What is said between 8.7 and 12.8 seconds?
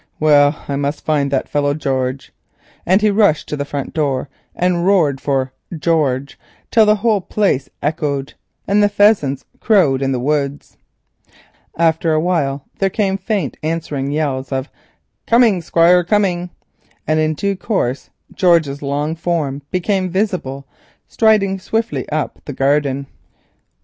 the pheasants crowed in the woods. After a while